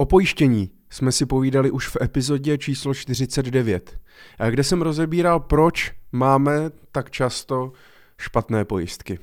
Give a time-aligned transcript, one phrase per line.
[0.00, 3.98] O pojištění jsme si povídali už v epizodě číslo 49,
[4.50, 7.72] kde jsem rozebíral, proč máme tak často
[8.18, 9.18] špatné pojistky.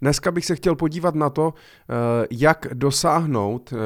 [0.00, 3.76] Dneska bych se chtěl podívat na to, eh, jak dosáhnout eh,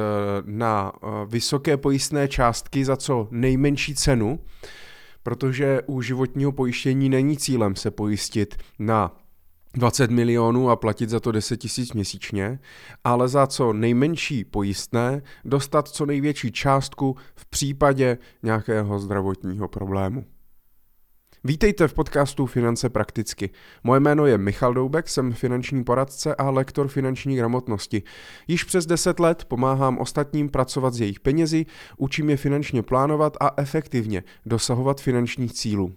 [0.45, 4.41] na eh, vysoké pojistné částky za co nejmenší cenu,
[5.23, 9.22] protože u životního pojištění není cílem se pojistit na
[9.75, 12.59] 20 milionů a platit za to 10 tisíc měsíčně,
[13.05, 20.25] ale za co nejmenší pojistné dostat co největší částku v případě nějakého zdravotního problému.
[21.45, 23.51] Vítejte v podcastu Finance prakticky.
[23.85, 28.03] Moje jméno je Michal Doubek, jsem finanční poradce a lektor finanční gramotnosti.
[28.49, 31.67] Již přes 10 let pomáhám ostatním pracovat s jejich penězi,
[31.97, 35.95] učím je finančně plánovat a efektivně dosahovat finančních cílů.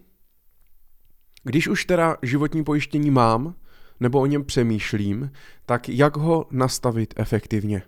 [1.43, 3.55] Když už teda životní pojištění mám,
[3.99, 5.31] nebo o něm přemýšlím,
[5.65, 7.81] tak jak ho nastavit efektivně?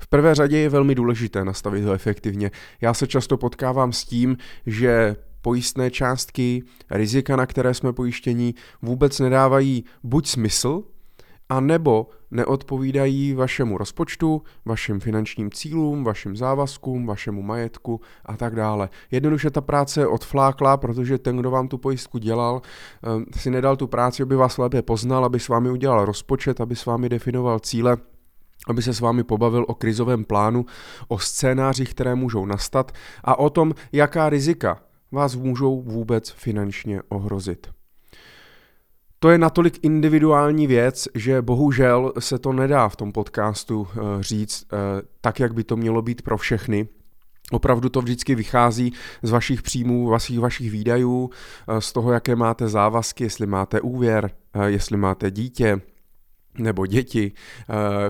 [0.00, 2.50] V prvé řadě je velmi důležité nastavit ho efektivně.
[2.80, 4.36] Já se často potkávám s tím,
[4.66, 10.82] že pojistné částky, rizika, na které jsme pojištění, vůbec nedávají buď smysl,
[11.48, 18.88] a nebo neodpovídají vašemu rozpočtu, vašim finančním cílům, vašim závazkům, vašemu majetku a tak dále.
[19.10, 23.76] Jednoduše ta práce je odflákla, protože ten, kdo vám tu pojistku dělal, eh, si nedal
[23.76, 27.58] tu práci, aby vás lépe poznal, aby s vámi udělal rozpočet, aby s vámi definoval
[27.58, 27.96] cíle,
[28.68, 30.66] aby se s vámi pobavil o krizovém plánu,
[31.08, 32.92] o scénářích, které můžou nastat
[33.24, 34.80] a o tom, jaká rizika
[35.12, 37.75] vás můžou vůbec finančně ohrozit.
[39.26, 44.66] To je natolik individuální věc, že bohužel se to nedá v tom podcastu eh, říct
[44.72, 44.76] eh,
[45.20, 46.88] tak, jak by to mělo být pro všechny.
[47.50, 51.30] Opravdu to vždycky vychází z vašich příjmů, vašich, vašich výdajů,
[51.68, 54.30] eh, z toho, jaké máte závazky, jestli máte úvěr,
[54.66, 55.80] jestli máte dítě,
[56.58, 57.32] nebo děti,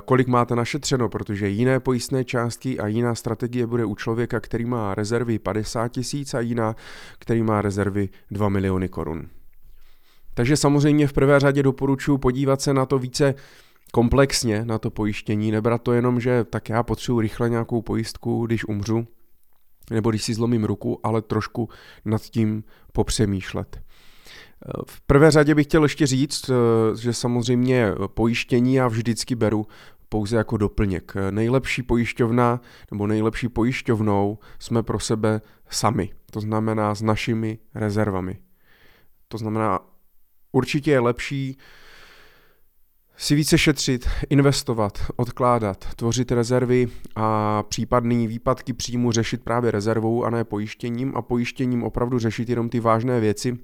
[0.05, 4.95] kolik máte našetřeno, protože jiné pojistné částky a jiná strategie bude u člověka, který má
[4.95, 6.77] rezervy 50 tisíc a jiná,
[7.19, 9.29] který má rezervy 2 miliony korun.
[10.37, 13.35] Takže samozřejmě v prvé řadě doporučuji podívat se na to více
[13.93, 18.69] komplexně, na to pojištění, nebrat to jenom, že tak já potřebuji rychle nějakou pojistku, když
[18.69, 19.07] umřu,
[19.91, 21.69] nebo když si zlomím ruku, ale trošku
[22.05, 23.81] nad tím popřemýšlet.
[24.87, 26.51] V prvé řadě bych chtěl ještě říct,
[27.01, 29.67] že samozřejmě pojištění já vždycky beru
[30.09, 31.13] pouze jako doplněk.
[31.31, 32.61] Nejlepší pojišťovna
[32.91, 38.39] nebo nejlepší pojišťovnou jsme pro sebe sami, to znamená s našimi rezervami.
[39.29, 39.81] To znamená,
[40.53, 41.57] Určitě je lepší
[43.17, 50.31] si více šetřit, investovat, odkládat, tvořit rezervy a případný výpadky příjmu řešit právě rezervou a
[50.31, 53.59] ne pojištěním a pojištěním opravdu řešit jenom ty vážné věci,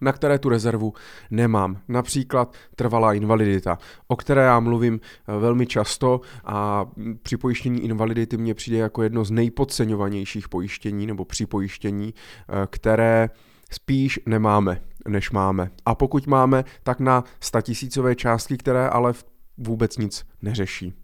[0.00, 0.92] na které tu rezervu
[1.30, 1.78] nemám.
[1.88, 3.78] Například trvalá invalidita,
[4.08, 6.86] o které já mluvím eh, velmi často a
[7.22, 13.28] při pojištění invalidity mě přijde jako jedno z nejpodceňovanějších pojištění nebo připojištění, eh, které
[13.70, 15.70] spíš nemáme, než máme.
[15.86, 19.12] A pokud máme, tak na statisícové částky, které ale
[19.58, 20.94] vůbec nic neřeší.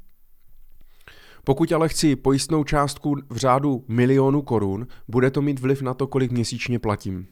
[1.45, 6.07] Pokud ale chci pojistnou částku v řádu milionu korun, bude to mít vliv na to,
[6.07, 7.27] kolik měsíčně platím.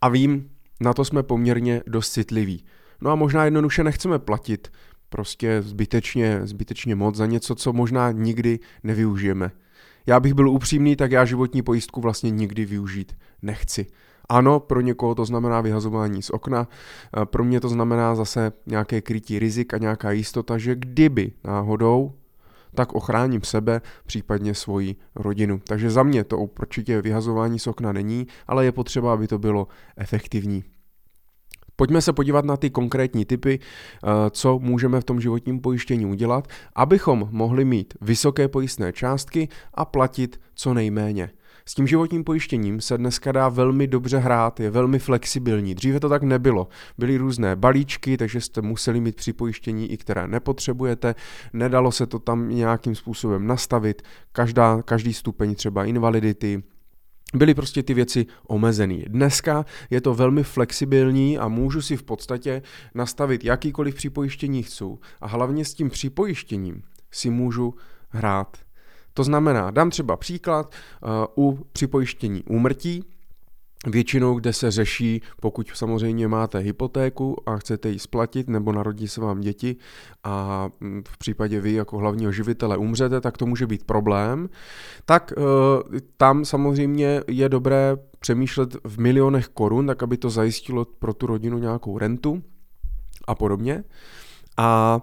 [0.00, 0.50] A vím,
[0.80, 2.64] na to jsme poměrně dost citliví.
[3.00, 4.72] No a možná jednoduše nechceme platit
[5.08, 9.50] prostě zbytečně, zbytečně moc za něco, co možná nikdy nevyužijeme.
[10.06, 13.86] Já bych byl upřímný, tak já životní pojistku vlastně nikdy využít nechci.
[14.32, 16.68] Ano, pro někoho to znamená vyhazování z okna,
[17.24, 22.12] pro mě to znamená zase nějaké krytí rizik a nějaká jistota, že kdyby náhodou,
[22.74, 25.60] tak ochráním sebe, případně svoji rodinu.
[25.66, 29.68] Takže za mě to určitě vyhazování z okna není, ale je potřeba, aby to bylo
[29.96, 30.64] efektivní.
[31.76, 33.58] Pojďme se podívat na ty konkrétní typy,
[34.30, 40.40] co můžeme v tom životním pojištění udělat, abychom mohli mít vysoké pojistné částky a platit
[40.54, 41.30] co nejméně.
[41.66, 45.74] S tím životním pojištěním se dneska dá velmi dobře hrát, je velmi flexibilní.
[45.74, 46.68] Dříve to tak nebylo.
[46.98, 51.14] Byly různé balíčky, takže jste museli mít připojištění, i které nepotřebujete.
[51.52, 54.02] Nedalo se to tam nějakým způsobem nastavit.
[54.32, 56.62] Každá, každý stupeň třeba invalidity,
[57.34, 59.04] byly prostě ty věci omezený.
[59.08, 62.62] Dneska je to velmi flexibilní a můžu si v podstatě
[62.94, 64.84] nastavit jakýkoliv připojištění chci
[65.20, 67.74] a hlavně s tím připojištěním si můžu
[68.08, 68.56] hrát
[69.14, 70.72] to znamená, dám třeba příklad
[71.36, 73.04] uh, u připojištění úmrtí,
[73.86, 79.20] Většinou, kde se řeší, pokud samozřejmě máte hypotéku a chcete ji splatit, nebo narodí se
[79.20, 79.76] vám děti
[80.24, 84.48] a mm, v případě vy jako hlavního živitele umřete, tak to může být problém.
[85.04, 85.44] Tak uh,
[86.16, 91.58] tam samozřejmě je dobré přemýšlet v milionech korun, tak aby to zajistilo pro tu rodinu
[91.58, 92.42] nějakou rentu
[93.26, 93.84] a podobně.
[94.56, 95.00] A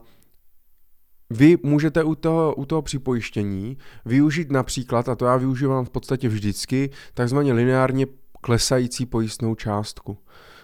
[1.30, 6.30] vy můžete u toho, u toho připojištění využít například, a to já využívám v podstatě
[6.30, 8.06] vždycky, takzvaně lineárně
[8.42, 10.18] klesající pojistnou částku.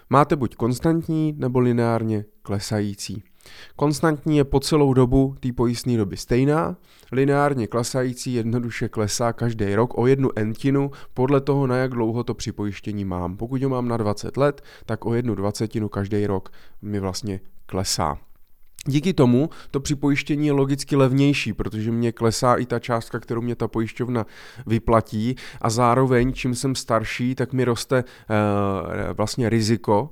[0.10, 3.24] Máte buď konstantní nebo lineárně klesající.
[3.76, 6.78] Konstantní je po celou dobu té pojistné doby stejná,
[7.12, 12.34] lineárně klesající jednoduše klesá každý rok o jednu entinu podle toho, na jak dlouho to
[12.34, 13.38] připojištění mám.
[13.38, 16.50] Pokud ho mám na 20 let, tak o jednu dvacetinu každý rok
[16.82, 18.18] mi vlastně klesá.
[18.88, 23.56] Díky tomu to připojištění je logicky levnější, protože mě klesá i ta částka, kterou mě
[23.56, 24.26] ta pojišťovna
[24.68, 30.12] vyplatí a zároveň, čím jsem starší, tak mi roste uh, vlastně riziko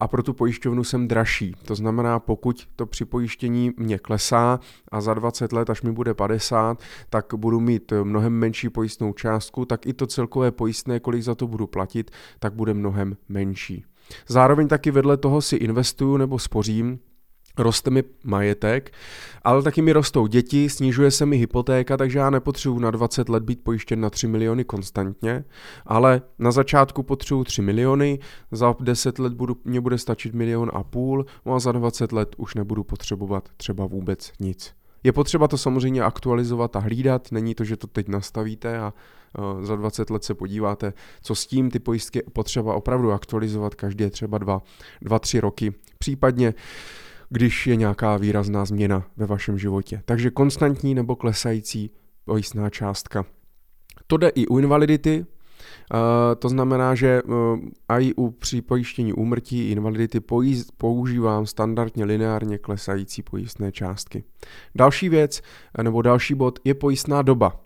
[0.00, 1.54] a pro tu pojišťovnu jsem dražší.
[1.64, 4.60] To znamená, pokud to připojištění mě klesá
[4.92, 6.78] a za 20 let, až mi bude 50,
[7.10, 11.46] tak budu mít mnohem menší pojistnou částku, tak i to celkové pojistné, kolik za to
[11.46, 13.84] budu platit, tak bude mnohem menší.
[14.28, 16.98] Zároveň taky vedle toho si investuju nebo spořím
[17.58, 18.92] roste mi majetek,
[19.42, 23.42] ale taky mi rostou děti, snižuje se mi hypotéka, takže já nepotřebuji na 20 let
[23.42, 25.44] být pojištěn na 3 miliony konstantně,
[25.86, 28.18] ale na začátku potřebuji 3 miliony,
[28.50, 32.34] za 10 let budu, mě bude stačit milion a půl, no a za 20 let
[32.36, 34.72] už nebudu potřebovat třeba vůbec nic.
[35.04, 38.92] Je potřeba to samozřejmě aktualizovat a hlídat, není to, že to teď nastavíte a
[39.38, 44.10] uh, za 20 let se podíváte, co s tím, ty pojistky potřeba opravdu aktualizovat každé
[44.10, 44.38] třeba
[45.02, 46.54] 2-3 roky, případně
[47.32, 50.02] když je nějaká výrazná změna ve vašem životě.
[50.04, 51.90] Takže konstantní nebo klesající
[52.24, 53.24] pojistná částka.
[54.06, 55.26] To jde i u invalidity,
[56.38, 57.58] to znamená, že uh,
[57.88, 60.20] i u při pojištění úmrtí invalidity
[60.76, 64.24] používám standardně lineárně klesající pojistné částky.
[64.74, 65.42] Další věc,
[65.82, 67.60] nebo další bod, je pojistná doba.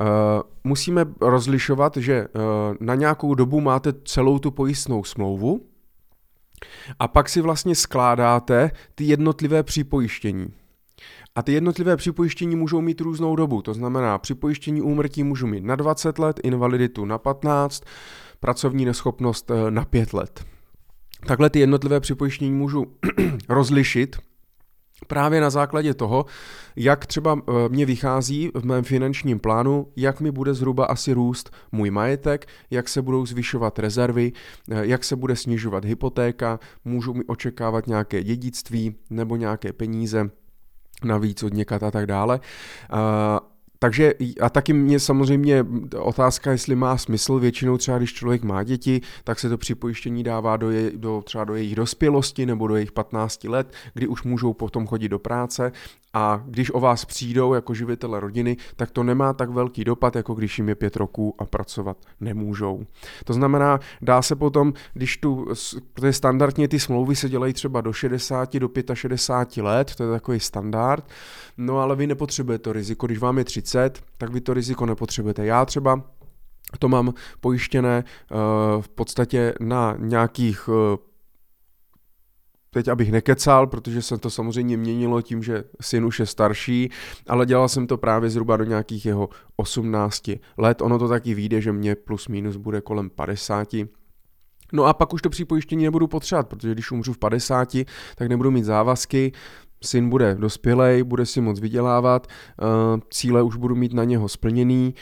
[0.00, 0.06] Uh,
[0.64, 2.42] musíme rozlišovat, že uh,
[2.80, 5.60] na nějakou dobu máte celou tu pojistnou smlouvu,
[6.98, 10.46] a pak si vlastně skládáte ty jednotlivé připojištění.
[11.34, 15.76] A ty jednotlivé připojištění můžou mít různou dobu, to znamená připojištění úmrtí můžu mít na
[15.76, 17.84] 20 let, invaliditu na 15,
[18.40, 20.44] pracovní neschopnost eh, na 5 let.
[21.26, 22.86] Takhle ty jednotlivé připojištění můžu
[23.48, 24.16] rozlišit
[25.06, 26.26] právě na základě toho,
[26.76, 31.50] jak třeba eh, mě vychází v mém finančním plánu, jak mi bude zhruba asi růst
[31.72, 34.32] můj majetek, jak se budou zvyšovat rezervy,
[34.70, 40.30] eh, jak se bude snižovat hypotéka, můžu mi očekávat nějaké dědictví nebo nějaké peníze
[41.04, 42.40] navíc od někat a tak dále.
[43.84, 45.66] Takže a taky mě samozřejmě
[45.98, 50.56] otázka, jestli má smysl, většinou třeba když člověk má děti, tak se to připojištění dává
[50.56, 54.52] do, je, do třeba do jejich dospělosti nebo do jejich 15 let, kdy už můžou
[54.52, 55.72] potom chodit do práce
[56.14, 60.34] a když o vás přijdou jako živitele rodiny, tak to nemá tak velký dopad, jako
[60.34, 62.86] když jim je pět roků a pracovat nemůžou.
[63.24, 65.46] To znamená, dá se potom, když tu,
[65.92, 70.40] protože standardně ty smlouvy se dělají třeba do 60, do 65 let, to je takový
[70.40, 71.04] standard,
[71.58, 75.46] no ale vy nepotřebujete to riziko, když vám je 30, tak vy to riziko nepotřebujete.
[75.46, 76.02] Já třeba
[76.78, 80.74] to mám pojištěné uh, v podstatě na nějakých uh,
[82.74, 86.90] teď abych nekecal, protože se to samozřejmě měnilo tím, že syn už je starší,
[87.28, 90.82] ale dělal jsem to právě zhruba do nějakých jeho 18 let.
[90.82, 93.68] Ono to taky vyjde, že mě plus minus bude kolem 50.
[94.72, 97.76] No a pak už to připojištění nebudu potřebovat, protože když umřu v 50,
[98.16, 99.32] tak nebudu mít závazky,
[99.84, 102.64] syn bude dospělej, bude si moc vydělávat, eh,
[103.10, 104.94] cíle už budu mít na něho splněný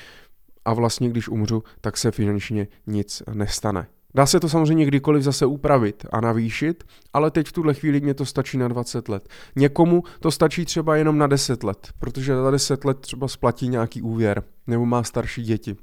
[0.65, 3.87] a vlastně když umřu, tak se finančně nic nestane.
[4.15, 8.15] Dá se to samozřejmě kdykoliv zase upravit a navýšit, ale teď v tuhle chvíli mě
[8.15, 9.29] to stačí na 20 let.
[9.57, 14.03] Někomu to stačí třeba jenom na 10 let, protože za 10 let třeba splatí nějaký
[14.03, 15.77] úvěr nebo má starší děti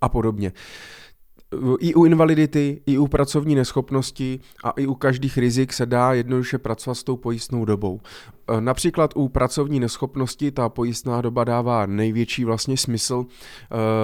[0.00, 0.52] a podobně
[1.80, 6.58] i u invalidity, i u pracovní neschopnosti a i u každých rizik se dá jednoduše
[6.58, 8.00] pracovat s tou pojistnou dobou.
[8.48, 13.26] E, například u pracovní neschopnosti ta pojistná doba dává největší vlastně smysl uh,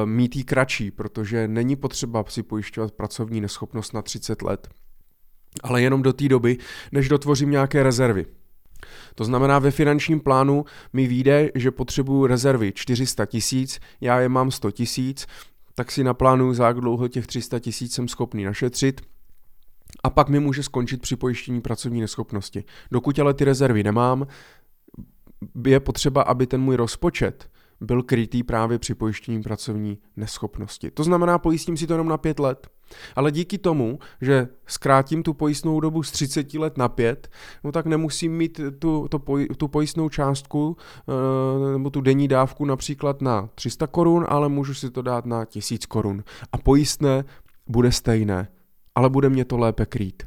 [0.04, 4.68] mít ji kratší, protože není potřeba si pojišťovat pracovní neschopnost na 30 let,
[5.62, 6.58] ale jenom do té doby,
[6.92, 8.26] než dotvořím nějaké rezervy.
[9.14, 14.50] To znamená, ve finančním plánu mi vyjde, že potřebuju rezervy 400 tisíc, já je mám
[14.50, 15.26] 100 tisíc,
[15.74, 19.00] tak si naplánuju, za jak dlouho těch 300 tisíc jsem schopný našetřit,
[20.02, 22.64] a pak mi může skončit při pojištění pracovní neschopnosti.
[22.90, 24.26] Dokud ale ty rezervy nemám,
[25.66, 27.50] je potřeba, aby ten můj rozpočet
[27.80, 30.90] byl krytý právě při pojištění pracovní neschopnosti.
[30.90, 32.68] To znamená, pojistím si to jenom na pět let.
[33.16, 37.28] Ale díky tomu, že zkrátím tu pojistnou dobu z 30 let na 5,
[37.64, 39.20] no tak nemusím mít tu, to,
[39.56, 40.76] tu pojistnou částku
[41.08, 45.44] eh, nebo tu denní dávku například na 300 korun, ale můžu si to dát na
[45.44, 46.24] 1000 korun.
[46.52, 47.24] A pojistné
[47.66, 48.48] bude stejné,
[48.94, 50.22] ale bude mě to lépe krýt.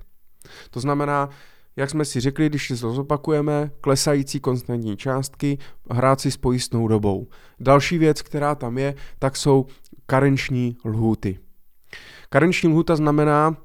[0.72, 1.30] To znamená,
[1.76, 5.58] jak jsme si řekli, když si to zopakujeme, klesající konstantní částky,
[5.92, 7.28] hrát si s pojistnou dobou.
[7.60, 9.66] Další věc, která tam je, tak jsou
[10.06, 11.40] karenční lhůty.
[12.30, 13.58] Karenční lhůta znamená,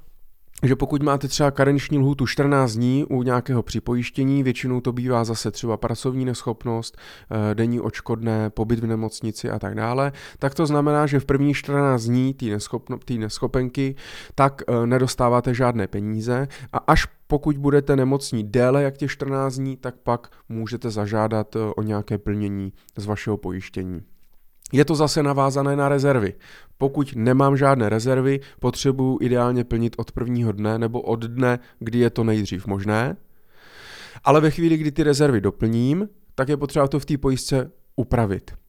[0.62, 5.50] že pokud máte třeba karenční lhůtu 14 dní u nějakého připojištění, většinou to bývá zase
[5.50, 6.96] třeba pracovní neschopnost,
[7.30, 11.54] eh, denní očkodné, pobyt v nemocnici a tak dále, tak to znamená, že v první
[11.54, 13.94] 14 dní té neschopno, neschopenky
[14.34, 19.76] tak eh, nedostáváte žádné peníze a až pokud budete nemocní déle jak těch 14 dní,
[19.76, 24.02] tak pak můžete zažádat eh, o nějaké plnění z vašeho pojištění.
[24.72, 26.34] Je to zase navázané na rezervy.
[26.78, 32.10] Pokud nemám žádné rezervy, potřebuji ideálně plnit od prvního dne nebo od dne, kdy je
[32.10, 33.16] to nejdřív možné.
[34.24, 38.61] Ale ve chvíli, kdy ty rezervy doplním, tak je potřeba to v té pojistce upravit.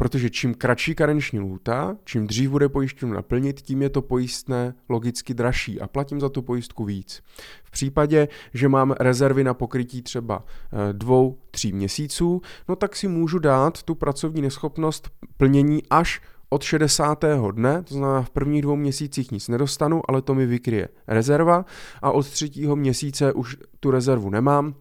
[0.00, 5.34] Protože čím kratší karenční lhůta, čím dřív bude pojištěno naplnit, tím je to pojistné logicky
[5.34, 7.22] dražší a platím za tu pojistku víc.
[7.64, 13.08] V případě, že mám rezervy na pokrytí třeba eh, dvou, tří měsíců, no tak si
[13.08, 17.24] můžu dát tu pracovní neschopnost plnění až od 60.
[17.52, 21.64] dne, to znamená v prvních dvou měsících nic nedostanu, ale to mi vykryje rezerva
[22.02, 24.74] a od třetího měsíce už tu rezervu nemám,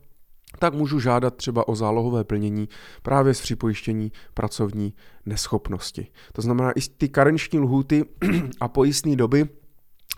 [0.59, 2.69] tak můžu žádat třeba o zálohové plnění
[3.01, 4.93] právě z připojištění pracovní
[5.25, 6.07] neschopnosti.
[6.33, 8.05] To znamená, i ty karenční lhuty
[8.61, 9.49] a pojistné doby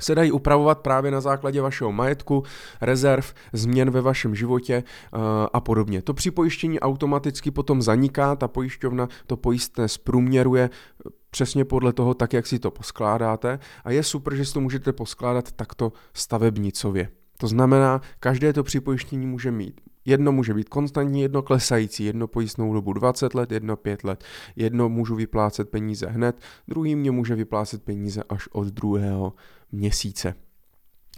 [0.01, 2.43] se dají upravovat právě na základě vašeho majetku,
[2.81, 5.17] rezerv, změn ve vašem životě eh,
[5.53, 6.01] a podobně.
[6.01, 12.33] To připojištění automaticky potom zaniká, ta pojišťovna to pojistné zprůměruje eh, přesně podle toho, tak
[12.33, 17.09] jak si to poskládáte a je super, že si to můžete poskládat takto stavebnicově.
[17.37, 22.73] To znamená, každé to připojištění může mít Jedno může být konstantní, jedno klesající, jedno pojistnou
[22.73, 24.23] dobu 20 let, jedno 5 let.
[24.55, 29.33] Jedno můžu vyplácet peníze hned, druhý mě může vyplácet peníze až od druhého
[29.71, 30.35] měsíce.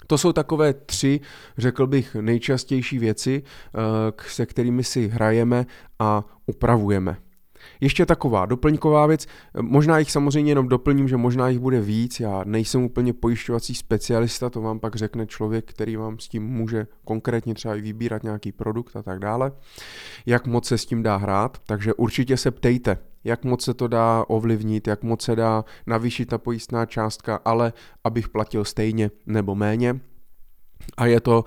[0.07, 1.19] To jsou takové tři,
[1.57, 3.79] řekl bych, nejčastější věci, eh,
[4.27, 5.65] se kterými si hrajeme
[5.99, 7.17] a upravujeme.
[7.82, 9.25] Ještě taková doplňková věc,
[9.62, 14.50] možná jich samozřejmě jenom doplním, že možná jich bude víc, já nejsem úplně pojišťovací specialista,
[14.50, 18.51] to vám pak řekne člověk, který vám s tím může konkrétně třeba i vybírat nějaký
[18.51, 19.51] produkt a tak dále,
[20.25, 23.88] jak moc se s tím dá hrát, takže určitě se ptejte, jak moc se to
[23.88, 29.55] dá ovlivnit, jak moc se dá navýšit ta pojistná částka, ale abych platil stejně nebo
[29.55, 30.00] méně.
[30.98, 31.46] A je to,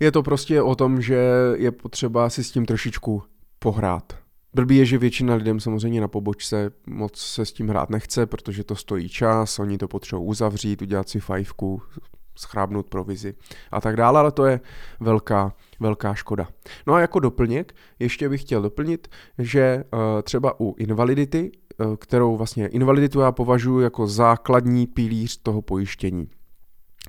[0.00, 3.22] je to prostě o tom, že je potřeba si s tím trošičku
[3.58, 4.19] pohrát.
[4.54, 8.64] Blbý je, že většina lidem samozřejmě na pobočce moc se s tím hrát nechce, protože
[8.64, 11.82] to stojí čas, oni to potřebují uzavřít, udělat si fajfku,
[12.38, 13.34] schrábnout provizi
[13.70, 14.60] a tak dále, ale to je
[15.00, 16.48] velká, velká škoda.
[16.86, 22.36] No a jako doplněk ještě bych chtěl doplnit, že uh, třeba u invalidity, uh, kterou
[22.36, 26.28] vlastně invaliditu já považuji jako základní pilíř toho pojištění.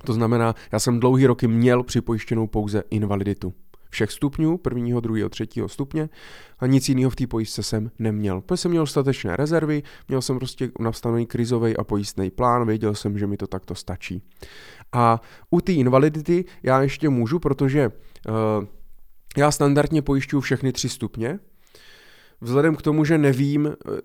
[0.04, 3.54] To znamená, já jsem dlouhý roky měl připojištěnou pouze invaliditu
[3.92, 6.08] všech stupňů, prvního, druhého, třetího stupně
[6.58, 8.40] a nic jiného v té pojistce jsem neměl.
[8.40, 13.18] Protože jsem měl dostatečné rezervy, měl jsem prostě nastavený krizový a pojistný plán, věděl jsem,
[13.18, 14.22] že mi to takto stačí.
[14.92, 15.20] A
[15.50, 18.64] u té invalidity já ještě můžu, protože uh,
[19.36, 21.38] já standardně pojišťuju všechny tři stupně,
[22.40, 24.00] vzhledem k tomu, že nevím, eh,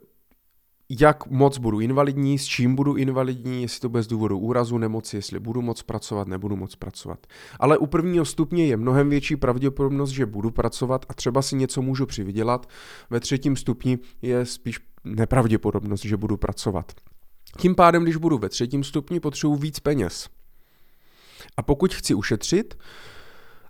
[0.89, 5.39] jak moc budu invalidní, s čím budu invalidní, jestli to bez důvodu úrazu, nemoci, jestli
[5.39, 7.27] budu moc pracovat, nebudu moc pracovat.
[7.59, 11.81] Ale u prvního stupně je mnohem větší pravděpodobnost, že budu pracovat a třeba si něco
[11.81, 12.69] můžu přivydělat.
[13.09, 16.91] Ve třetím stupni je spíš nepravděpodobnost, že budu pracovat.
[17.57, 20.29] Tím pádem, když budu ve třetím stupni, potřebuji víc peněz.
[21.57, 22.77] A pokud chci ušetřit,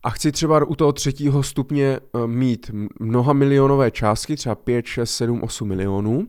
[0.03, 5.11] a chci třeba u toho třetího stupně eh, mít mnoha milionové částky, třeba 5, 6,
[5.11, 6.27] 7, 8 milionů,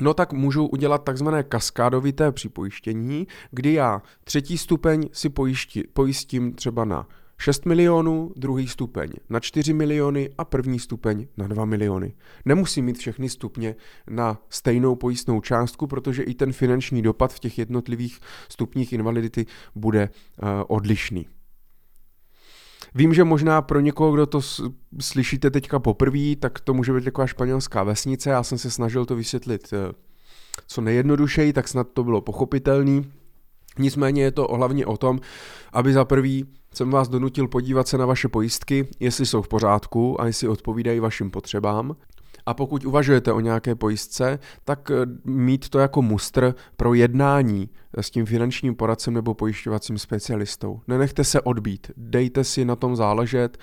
[0.00, 6.84] No tak můžu udělat takzvané kaskádovité připojištění, kdy já třetí stupeň si pojišti, pojistím třeba
[6.84, 7.08] na
[7.38, 12.14] 6 milionů, druhý stupeň na 4 miliony a první stupeň na 2 miliony.
[12.44, 13.76] Nemusím mít všechny stupně
[14.10, 20.08] na stejnou pojistnou částku, protože i ten finanční dopad v těch jednotlivých stupních invalidity bude
[20.42, 21.26] uh, odlišný.
[22.94, 24.40] Vím, že možná pro někoho, kdo to
[25.00, 28.30] slyšíte teďka poprvé, tak to může být taková španělská vesnice.
[28.30, 29.92] Já jsem se snažil to vysvětlit eh,
[30.66, 33.12] co nejjednodušeji, tak snad to bylo pochopitelný.
[33.78, 35.20] Nicméně je to hlavně o tom,
[35.72, 36.44] aby za prvý
[36.74, 41.00] jsem vás donutil podívat se na vaše pojistky, jestli jsou v pořádku a jestli odpovídají
[41.00, 41.96] vašim potřebám.
[42.46, 44.94] A pokud uvažujete o nějaké pojistce, tak eh,
[45.24, 50.80] mít to jako mustr pro jednání s tím finančním poradcem nebo pojišťovacím specialistou.
[50.88, 53.58] Nenechte se odbít, dejte si na tom záležet,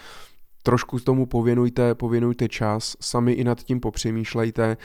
[0.64, 4.78] trošku tomu pověnujte, pověnujte čas, sami i nad tím popřemýšlejte.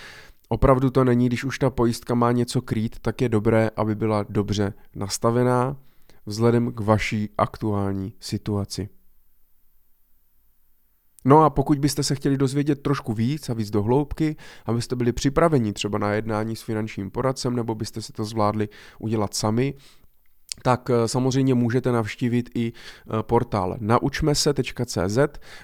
[0.49, 4.25] Opravdu to není, když už ta pojistka má něco krýt, tak je dobré, aby byla
[4.29, 5.77] dobře nastavená
[6.27, 8.89] vzhledem k vaší aktuální situaci.
[11.25, 15.13] No a pokud byste se chtěli dozvědět trošku víc a víc do hloubky, abyste byli
[15.13, 19.75] připraveni třeba na jednání s finančním poradcem, nebo byste si to zvládli udělat sami,
[20.63, 25.19] tak eh, samozřejmě můžete navštívit i eh, portál naučmese.cz,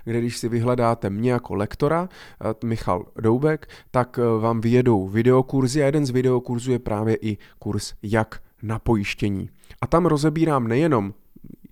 [0.05, 2.09] kde když si vyhledáte mě jako lektora,
[2.45, 7.95] eh, Michal Doubek, tak vám vyjedou videokurzy a jeden z videokurzů je právě i kurz
[8.03, 9.51] Jak na pojištění.
[9.81, 11.15] A tam rozebírám nejenom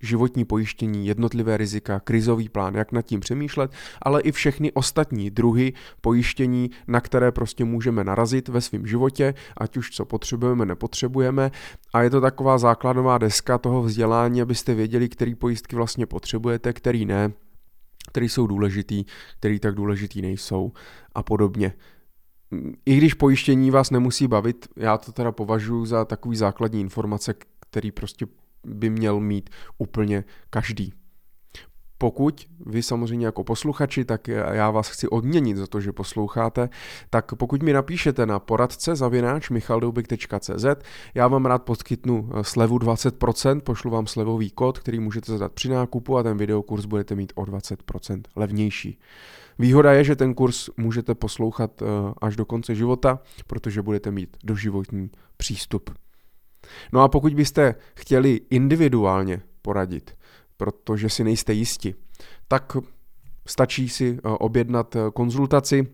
[0.01, 3.71] životní pojištění, jednotlivé rizika, krizový plán, jak nad tím přemýšlet,
[4.03, 9.77] ale i všechny ostatní druhy pojištění, na které prostě můžeme narazit ve svém životě, ať
[9.77, 11.51] už co potřebujeme, nepotřebujeme.
[11.93, 17.05] A je to taková základová deska toho vzdělání, abyste věděli, který pojistky vlastně potřebujete, který
[17.05, 17.33] ne,
[18.09, 19.05] který jsou důležitý,
[19.39, 20.73] který tak důležitý nejsou
[21.15, 21.73] a podobně.
[22.87, 27.91] I když pojištění vás nemusí bavit, já to teda považuji za takový základní informace, který
[27.91, 28.27] prostě
[28.65, 30.93] by měl mít úplně každý.
[31.99, 36.69] Pokud vy samozřejmě jako posluchači, tak já vás chci odměnit za to, že posloucháte,
[37.11, 40.67] tak pokud mi napíšete na poradce zavináč michaldoubik.cz,
[41.15, 45.69] já vám rád poskytnu eh, slevu 20%, pošlu vám slevový kód, který můžete zadat při
[45.69, 48.99] nákupu a ten videokurs budete mít o 20% levnější.
[49.59, 51.87] Výhoda je, že ten kurz můžete poslouchat eh,
[52.21, 55.91] až do konce života, protože budete mít doživotní přístup.
[56.93, 60.11] No a pokud byste chtěli individuálně poradit,
[60.57, 61.95] protože si nejste jisti,
[62.49, 62.77] tak
[63.47, 65.87] stačí si eh, objednat eh, konzultaci,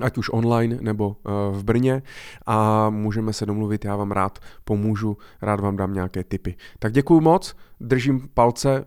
[0.00, 2.02] ať už online nebo eh, v Brně
[2.46, 6.54] a můžeme se domluvit, já vám rád pomůžu, rád vám dám nějaké tipy.
[6.78, 8.84] Tak děkuji moc, držím palce,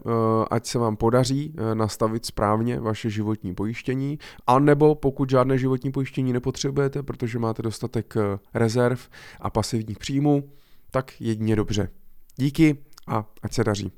[0.52, 6.34] ať se vám podaří nastavit správně vaše životní pojištění, a nebo pokud žádné životní pojištění
[6.34, 8.14] nepotřebujete, protože máte dostatek
[8.54, 9.00] rezerv
[9.40, 10.44] a pasivních příjmů,
[10.92, 11.90] tak jedině dobře.
[12.36, 12.78] Díky
[13.08, 13.92] a ať se daří.